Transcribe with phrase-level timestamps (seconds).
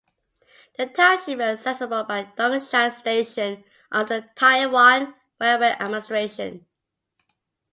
[0.79, 6.65] The township is accessible by the Dongshan Station of the Taiwan Railway Administration.